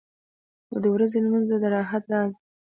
[0.81, 2.45] •د ورځې لمونځ د راحت راز دی.